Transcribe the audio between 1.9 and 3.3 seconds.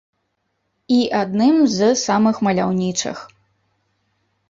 самых маляўнічых.